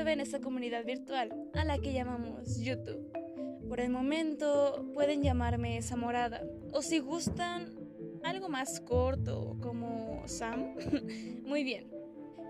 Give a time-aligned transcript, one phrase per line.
[0.00, 3.12] bebé en esta comunidad virtual a la que llamamos YouTube.
[3.68, 6.42] Por el momento pueden llamarme Zamorada
[6.72, 7.68] o si gustan
[8.24, 10.74] algo más corto como Sam.
[11.44, 11.90] Muy bien.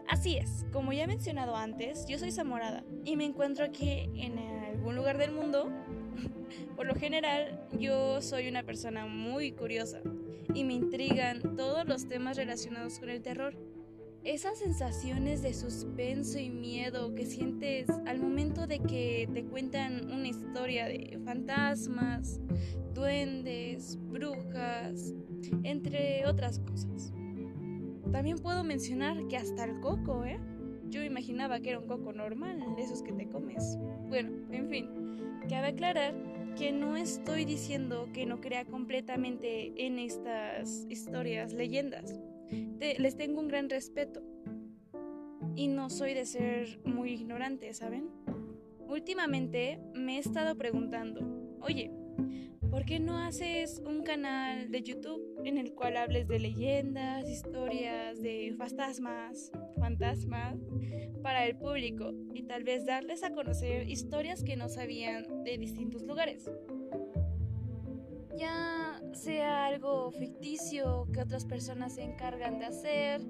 [0.07, 4.39] Así es, como ya he mencionado antes, yo soy Zamorada y me encuentro aquí en
[4.39, 5.73] algún lugar del mundo.
[6.77, 10.01] Por lo general, yo soy una persona muy curiosa
[10.55, 13.57] y me intrigan todos los temas relacionados con el terror.
[14.25, 20.29] Esas sensaciones de suspenso y miedo que sientes al momento de que te cuentan una
[20.29, 22.39] historia de fantasmas,
[22.93, 25.15] duendes, brujas,
[25.63, 27.15] entre otras cosas.
[28.13, 30.39] También puedo mencionar que hasta el coco, ¿eh?
[30.91, 33.79] Yo imaginaba que era un coco normal, de esos que te comes.
[34.09, 34.87] Bueno, en fin,
[35.49, 36.15] cabe aclarar
[36.59, 42.21] que no estoy diciendo que no crea completamente en estas historias, leyendas.
[42.51, 44.23] Les tengo un gran respeto.
[45.55, 48.09] Y no soy de ser muy ignorante, ¿saben?
[48.89, 51.21] Últimamente me he estado preguntando,
[51.61, 51.91] oye,
[52.71, 58.21] ¿por qué no haces un canal de YouTube en el cual hables de leyendas, historias,
[58.21, 60.59] de fantasmas, fantasmas
[61.23, 66.03] para el público y tal vez darles a conocer historias que no sabían de distintos
[66.03, 66.51] lugares?
[68.37, 73.21] Ya sea algo ficticio que otras personas se encargan de hacer,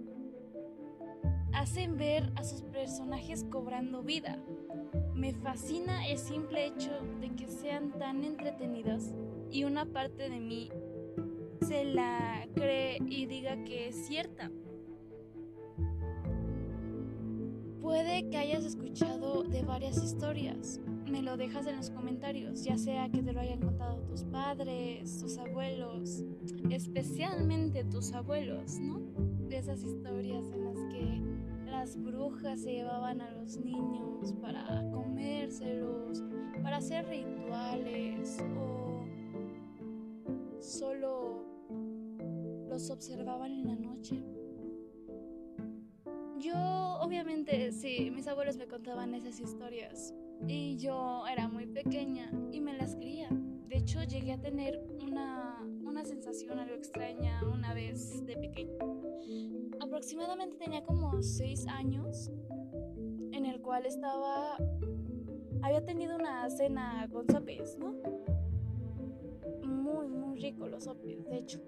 [1.52, 4.38] hacen ver a sus personajes cobrando vida.
[5.14, 6.90] Me fascina el simple hecho
[7.20, 9.14] de que sean tan entretenidas
[9.50, 10.70] y una parte de mí
[11.66, 14.50] se la cree y diga que es cierta.
[17.80, 20.80] Puede que hayas escuchado de varias historias.
[21.10, 25.18] Me lo dejas en los comentarios, ya sea que te lo hayan contado tus padres,
[25.18, 26.22] tus abuelos,
[26.70, 29.00] especialmente tus abuelos, ¿no?
[29.48, 31.20] De esas historias en las que
[31.68, 36.22] las brujas se llevaban a los niños para comérselos,
[36.62, 39.04] para hacer rituales o
[40.60, 41.44] solo
[42.68, 44.22] los observaban en la noche.
[46.38, 46.54] Yo,
[47.00, 50.14] obviamente, sí, mis abuelos me contaban esas historias
[50.46, 53.28] y yo era muy pequeña y me las creía.
[53.68, 58.78] De hecho, llegué a tener una, una sensación algo extraña una vez de pequeña.
[59.80, 62.30] Aproximadamente tenía como 6 años
[63.32, 64.56] en el cual estaba...
[65.62, 67.94] Había tenido una cena con sopes, ¿no?
[69.62, 71.60] Muy, muy rico los sopes, de hecho.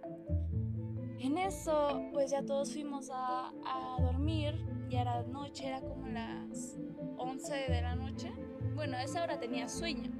[1.18, 4.54] En eso, pues ya todos fuimos a, a dormir,
[4.88, 6.80] ya era noche, era como las
[7.18, 8.32] 11 de la noche.
[8.74, 10.10] Bueno, a esa hora tenía sueño.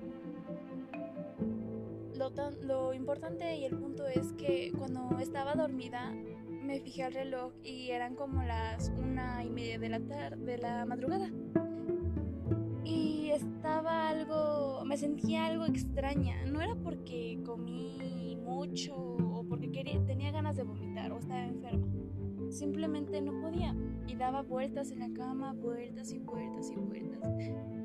[2.16, 6.12] Lo, tan, lo importante y el punto es que cuando estaba dormida
[6.48, 10.58] me fijé al reloj y eran como las una y media de la tarde, de
[10.58, 11.30] la madrugada.
[12.84, 16.44] Y estaba algo, me sentía algo extraña.
[16.46, 19.16] No era porque comí mucho
[22.52, 23.74] Simplemente no podía
[24.06, 27.28] y daba vueltas en la cama, vueltas y vueltas y vueltas.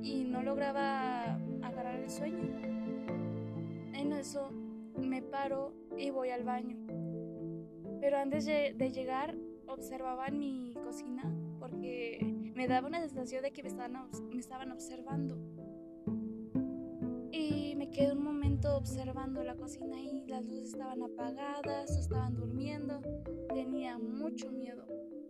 [0.02, 2.60] Y no lograba agarrar el sueño.
[3.94, 4.52] En eso
[5.00, 6.78] me paro y voy al baño
[8.00, 9.36] pero antes de, llegar
[9.68, 11.24] observaba mi cocina
[11.60, 12.20] porque
[12.56, 15.38] me daba una sensación de que me estaban, me estaban observando.
[17.32, 23.02] Y me quedé un momento observando la cocina y las luces estaban apagadas, estaban durmiendo.
[23.54, 24.86] Tenía mucho miedo,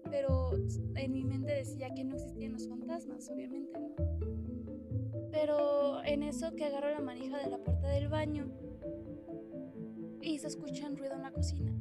[0.09, 0.51] pero
[0.95, 3.95] en mi mente decía que no existían los fantasmas, obviamente no.
[5.31, 8.47] Pero en eso que agarro la manija de la puerta del baño
[10.21, 11.71] y se escucha un ruido en la cocina.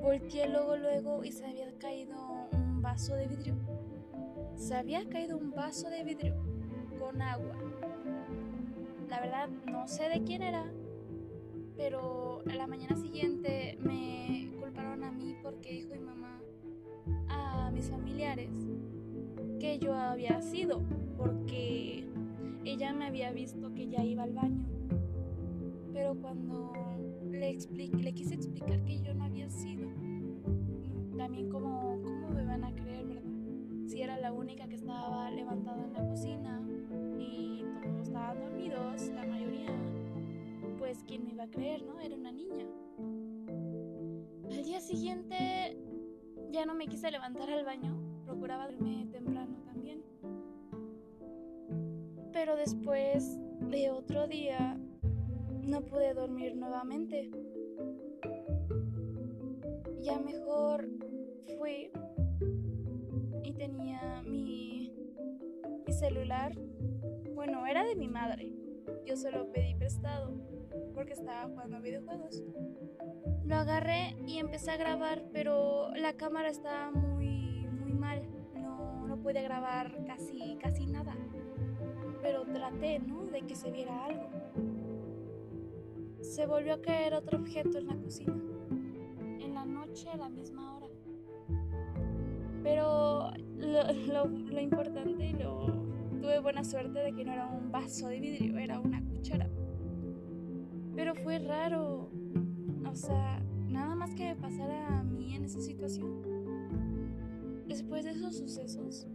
[0.00, 2.16] Volteé luego, luego y se había caído
[2.52, 3.56] un vaso de vidrio.
[4.54, 6.36] Se había caído un vaso de vidrio
[6.98, 7.56] con agua.
[9.08, 10.64] La verdad no sé de quién era,
[11.76, 16.40] pero a la mañana siguiente me culparon a mí porque dijo mi mamá
[17.28, 18.50] a mis familiares
[19.60, 20.82] que yo había sido,
[21.16, 22.06] porque
[22.64, 24.64] ella me había visto que ya iba al baño.
[25.92, 26.72] Pero cuando
[27.30, 29.88] le, expliqué, le quise explicar que yo no había sido,
[31.16, 33.22] también como, ¿cómo me van a creer, verdad?
[33.86, 36.53] Si era la única que estaba levantada en la cocina
[38.34, 39.70] dormidos, la mayoría,
[40.78, 42.00] pues ¿quién me iba a creer, no?
[42.00, 42.66] Era una niña.
[44.50, 45.76] Al día siguiente
[46.50, 50.02] ya no me quise levantar al baño, procuraba dormirme temprano también.
[52.32, 53.38] Pero después
[53.70, 54.78] de otro día
[55.62, 57.30] no pude dormir nuevamente.
[60.00, 60.88] Ya mejor
[61.58, 61.90] fui
[63.42, 64.92] y tenía mi,
[65.90, 66.52] celular,
[67.44, 68.50] bueno, era de mi madre.
[69.04, 70.32] Yo se lo pedí prestado
[70.94, 72.42] porque estaba jugando videojuegos.
[73.44, 78.22] Lo agarré y empecé a grabar, pero la cámara estaba muy, muy mal.
[78.54, 81.14] No, no pude grabar casi, casi nada.
[82.22, 83.24] Pero traté, ¿no?
[83.26, 84.30] De que se viera algo.
[86.22, 88.40] Se volvió a caer otro objeto en la cocina.
[89.38, 90.86] En la noche a la misma hora.
[92.62, 95.83] Pero lo, lo, importante y lo
[96.24, 99.46] tuve buena suerte de que no era un vaso de vidrio, era una cuchara.
[100.96, 102.08] Pero fue raro.
[102.90, 106.22] O sea, nada más que me pasara a mí en esa situación.
[107.68, 109.06] Después de esos sucesos,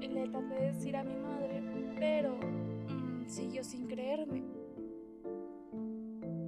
[0.00, 1.62] le traté de decir a mi madre,
[1.98, 4.42] pero mmm, siguió sin creerme.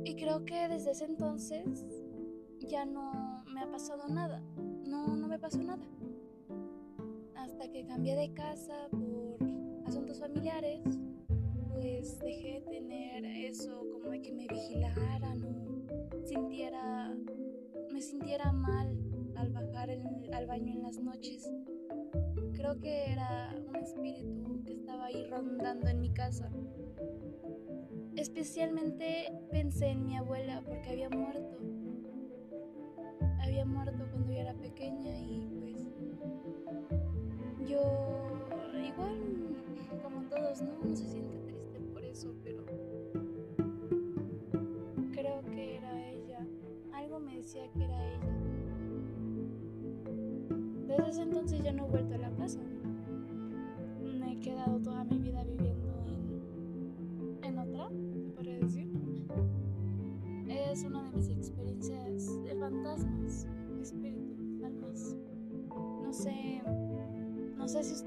[0.07, 1.85] Y creo que desde ese entonces
[2.61, 4.43] ya no me ha pasado nada.
[4.87, 5.85] No, no me pasó nada.
[7.59, 9.37] Hasta que cambié de casa por
[9.85, 10.79] asuntos familiares,
[11.75, 17.17] pues dejé de tener eso como de que me vigilaran o sintiera,
[17.93, 18.97] me sintiera mal
[19.35, 21.51] al bajar al baño en las noches.
[22.53, 26.53] Creo que era un espíritu que estaba ahí rondando en mi casa.
[28.15, 31.59] Especialmente pensé en mi abuela porque había muerto.
[33.41, 35.68] Había muerto cuando yo era pequeña y pues
[38.87, 39.19] igual
[40.03, 40.71] como todos, ¿no?
[40.83, 42.65] Uno se siente triste por eso, pero
[45.13, 46.47] creo que era ella.
[46.93, 48.37] Algo me decía que era ella.
[50.87, 52.61] Desde ese entonces ya no he vuelto a la casa.
[54.01, 55.58] Me he quedado toda mi vida viviendo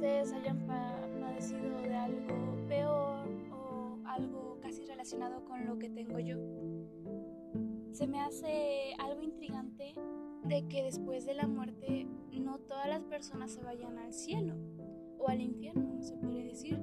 [0.01, 6.37] ustedes hayan padecido de algo peor o algo casi relacionado con lo que tengo yo.
[7.91, 9.93] Se me hace algo intrigante
[10.45, 14.55] de que después de la muerte no todas las personas se vayan al cielo
[15.19, 16.79] o al infierno, se puede decir.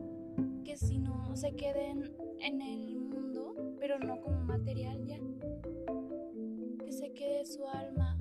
[0.64, 5.18] Que si no se queden en el mundo, pero no como material ya.
[6.84, 8.16] Que se quede su alma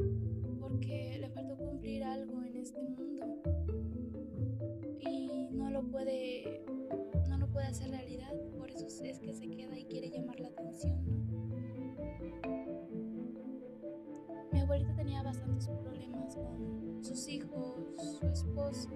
[0.60, 3.67] porque le faltó cumplir algo en este mundo.
[5.78, 6.64] No lo puede
[7.30, 10.48] no lo puede hacer realidad, por eso es que se queda y quiere llamar la
[10.48, 10.98] atención,
[14.52, 17.76] Mi abuelita tenía bastantes problemas con sus hijos,
[18.20, 18.90] su esposo,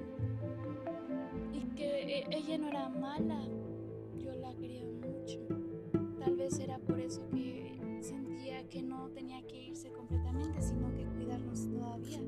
[1.53, 3.43] y que e, ella no era mala,
[4.17, 5.39] yo la quería mucho.
[6.17, 11.05] Tal vez era por eso que sentía que no tenía que irse completamente, sino que
[11.05, 12.21] cuidarnos todavía.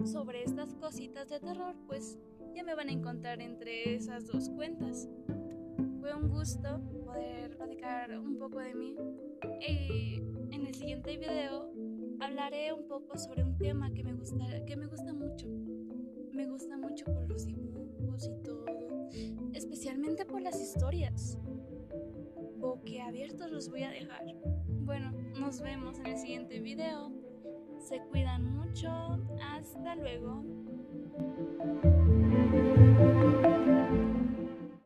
[0.04, 2.18] sobre estas cositas de terror, pues
[2.54, 5.08] ya me van a encontrar entre esas dos cuentas.
[6.00, 6.82] Fue un gusto
[7.14, 8.96] poder platicar un poco de mí.
[9.60, 10.16] Y
[10.50, 11.70] en el siguiente video
[12.20, 15.48] hablaré un poco sobre un tema que me gusta, que me gusta mucho.
[16.32, 18.64] Me gusta mucho por los dibujos y todo.
[19.72, 21.38] simplemente por las historias.
[22.58, 24.24] Boquiabiertos los voy a dejar.
[24.84, 27.12] Bueno, nos vemos en el siguiente video.
[27.78, 28.88] Se cuidan mucho.
[29.40, 30.42] Hasta luego.